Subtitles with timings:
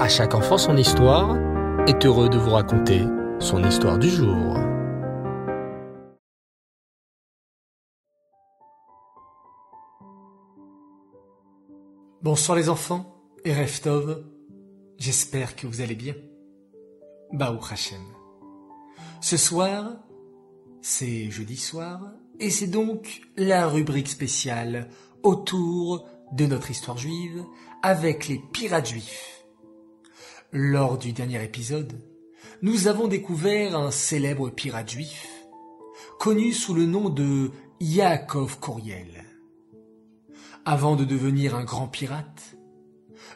[0.00, 1.36] À chaque enfant son histoire
[1.86, 3.02] est heureux de vous raconter
[3.38, 4.56] son histoire du jour.
[12.22, 14.24] Bonsoir les enfants et Reftov,
[14.96, 16.14] j'espère que vous allez bien.
[17.34, 18.00] Baou Hachem.
[19.20, 19.98] Ce soir,
[20.80, 22.00] c'est jeudi soir,
[22.38, 24.88] et c'est donc la rubrique spéciale
[25.22, 27.44] autour de notre histoire juive
[27.82, 29.39] avec les pirates juifs.
[30.52, 31.92] Lors du dernier épisode,
[32.60, 35.28] nous avons découvert un célèbre pirate juif,
[36.18, 39.24] connu sous le nom de Yaakov Kouriel.
[40.64, 42.56] Avant de devenir un grand pirate,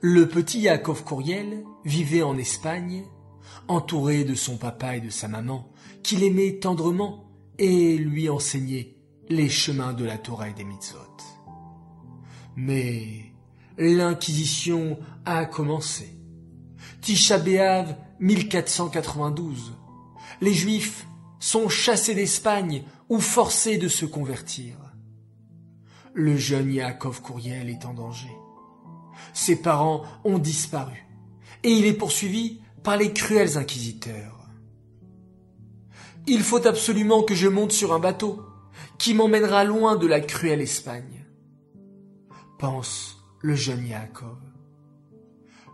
[0.00, 3.02] le petit Yaakov Kouriel vivait en Espagne,
[3.66, 5.72] entouré de son papa et de sa maman,
[6.04, 8.94] qu'il aimait tendrement et lui enseignaient
[9.28, 11.00] les chemins de la Torah et des mitzvot.
[12.54, 13.32] Mais
[13.78, 16.19] l'Inquisition a commencé.
[17.00, 19.72] Tisha B'Av 1492.
[20.40, 21.06] Les Juifs
[21.38, 24.76] sont chassés d'Espagne ou forcés de se convertir.
[26.12, 28.30] Le jeune Yaakov Kouriel est en danger.
[29.32, 31.06] Ses parents ont disparu
[31.62, 34.48] et il est poursuivi par les cruels inquisiteurs.
[36.26, 38.42] Il faut absolument que je monte sur un bateau
[38.98, 41.24] qui m'emmènera loin de la cruelle Espagne.
[42.58, 44.38] Pense le jeune Yaakov.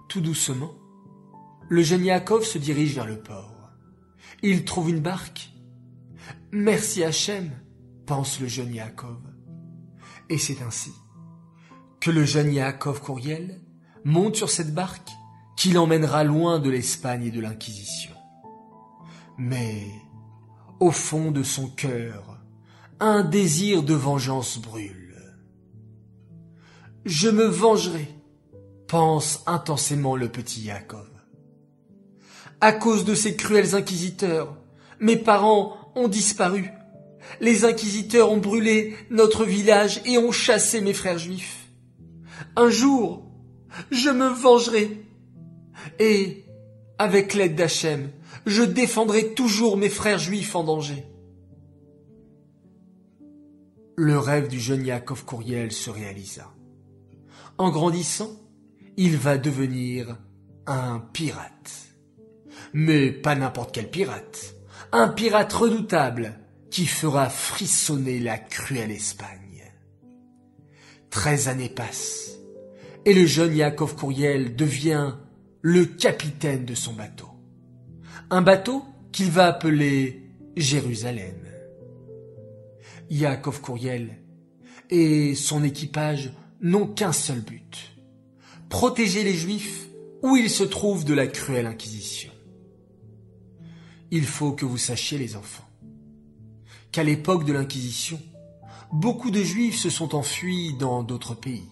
[0.08, 0.72] Tout doucement,
[1.68, 3.70] le jeune Yaakov se dirige vers le port.
[4.42, 5.50] Il trouve une barque.
[6.52, 7.50] Merci Hachem,
[8.06, 9.20] pense le jeune Yaakov.
[10.28, 10.92] Et c'est ainsi
[12.00, 13.60] que le jeune Yaakov Courriel
[14.04, 15.10] monte sur cette barque
[15.56, 18.14] qui l'emmènera loin de l'Espagne et de l'Inquisition.
[19.38, 19.90] Mais,
[20.78, 22.38] au fond de son cœur,
[23.00, 25.16] un désir de vengeance brûle.
[27.04, 28.08] Je me vengerai,
[28.86, 31.15] pense intensément le petit Yaakov.
[32.60, 34.56] À cause de ces cruels inquisiteurs,
[35.00, 36.70] mes parents ont disparu.
[37.40, 41.68] Les inquisiteurs ont brûlé notre village et ont chassé mes frères juifs.
[42.54, 43.26] Un jour,
[43.90, 45.02] je me vengerai.
[45.98, 46.44] Et,
[46.98, 48.10] avec l'aide d'Hachem,
[48.46, 51.04] je défendrai toujours mes frères juifs en danger.
[53.96, 56.52] Le rêve du jeune Yaakov Courriel se réalisa.
[57.58, 58.30] En grandissant,
[58.96, 60.18] il va devenir
[60.66, 61.95] un pirate.
[62.78, 64.54] Mais pas n'importe quel pirate.
[64.92, 66.38] Un pirate redoutable
[66.70, 69.72] qui fera frissonner la cruelle Espagne.
[71.08, 72.36] Treize années passent
[73.06, 75.14] et le jeune Yakov Courriel devient
[75.62, 77.28] le capitaine de son bateau.
[78.28, 81.48] Un bateau qu'il va appeler Jérusalem.
[83.08, 84.18] Yakov Courriel
[84.90, 87.96] et son équipage n'ont qu'un seul but.
[88.68, 89.86] Protéger les Juifs
[90.22, 92.35] où ils se trouvent de la cruelle Inquisition.
[94.10, 95.68] Il faut que vous sachiez, les enfants,
[96.92, 98.20] qu'à l'époque de l'Inquisition,
[98.92, 101.68] beaucoup de Juifs se sont enfuis dans d'autres pays.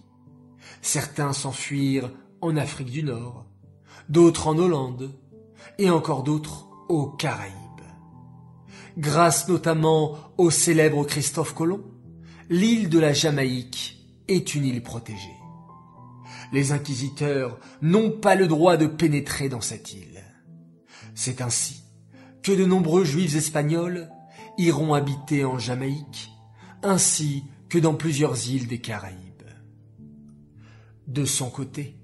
[0.82, 3.46] Certains s'enfuirent en Afrique du Nord,
[4.08, 5.14] d'autres en Hollande,
[5.78, 7.54] et encore d'autres aux Caraïbes.
[8.98, 11.84] Grâce notamment au célèbre Christophe Colomb,
[12.50, 15.38] l'île de la Jamaïque est une île protégée.
[16.52, 20.22] Les inquisiteurs n'ont pas le droit de pénétrer dans cette île.
[21.14, 21.83] C'est ainsi
[22.44, 24.08] que de nombreux juifs espagnols
[24.56, 26.30] iront habiter en Jamaïque,
[26.84, 29.18] ainsi que dans plusieurs îles des Caraïbes.
[31.08, 31.96] De son côté,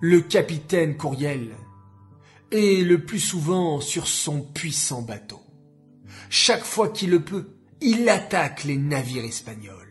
[0.00, 1.52] le capitaine Courriel
[2.50, 5.40] est le plus souvent sur son puissant bateau.
[6.28, 9.82] Chaque fois qu'il le peut, il attaque les navires espagnols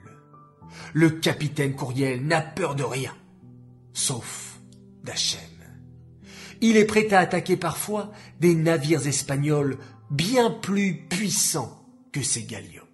[0.93, 3.15] le capitaine Courriel n'a peur de rien,
[3.93, 4.59] sauf
[5.03, 5.50] d'Hachem.
[6.61, 9.77] Il est prêt à attaquer parfois des navires espagnols
[10.11, 12.87] bien plus puissants que ses galions.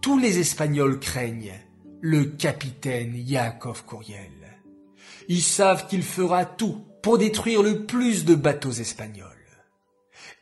[0.00, 1.58] Tous les Espagnols craignent
[2.02, 4.60] le capitaine Yakov Courriel.
[5.28, 9.30] Ils savent qu'il fera tout pour détruire le plus de bateaux espagnols.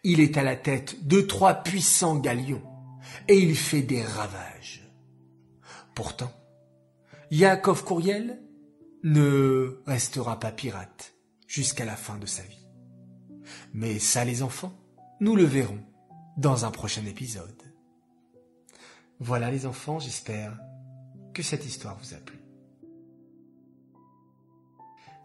[0.03, 2.63] Il est à la tête de trois puissants galions
[3.29, 4.91] et il fait des ravages.
[5.95, 6.33] Pourtant,
[7.31, 8.43] Yaakov Courriel
[9.05, 11.12] ne restera pas pirate
[11.53, 12.67] jusqu'à la fin de sa vie.
[13.75, 14.73] Mais ça les enfants,
[15.21, 15.85] nous le verrons
[16.39, 17.63] dans un prochain épisode.
[19.21, 20.59] Voilà les enfants, j'espère
[21.35, 22.39] que cette histoire vous a plu.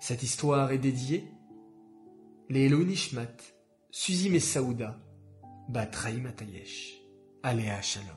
[0.02, 1.32] Cette histoire est dédiée
[2.50, 3.38] les Nishmat,
[7.82, 8.10] Shalom.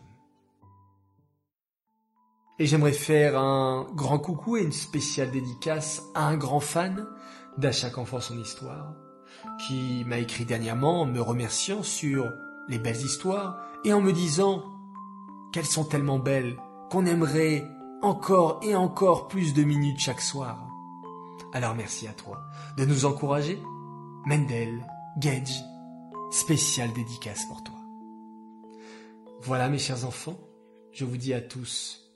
[2.58, 7.06] Et j'aimerais faire un grand coucou et une spéciale dédicace à un grand fan
[7.58, 8.94] d'À chaque enfant son histoire,
[9.66, 12.30] qui m'a écrit dernièrement en me remerciant sur
[12.68, 14.62] les belles histoires et en me disant
[15.52, 16.56] qu'elles sont tellement belles
[16.90, 17.66] qu'on aimerait
[18.02, 20.66] encore et encore plus de minutes chaque soir.
[21.52, 22.40] Alors merci à toi
[22.76, 23.60] de nous encourager.
[24.26, 24.86] Mendel,
[25.18, 25.64] Gage,
[26.30, 27.76] spéciale dédicace pour toi.
[29.42, 30.38] Voilà mes chers enfants,
[30.92, 32.10] je vous dis à tous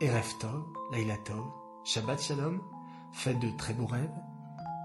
[0.00, 1.44] Erev Tov, Laila Tov,
[1.84, 2.60] Shabbat Shalom,
[3.12, 4.10] faites de très beaux rêves